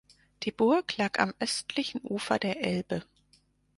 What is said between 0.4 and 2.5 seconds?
Die Burg lag am östlichen Ufer